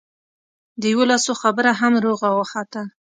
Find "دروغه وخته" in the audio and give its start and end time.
1.99-2.81